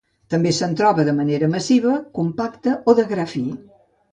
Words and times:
També 0.33 0.53
se'n 0.59 0.71
troba 0.79 1.03
de 1.09 1.13
manera 1.17 1.49
massiva, 1.51 1.99
compacte 2.17 2.75
o 2.93 2.97
de 3.01 3.07
gra 3.13 3.31
fi. 3.37 3.45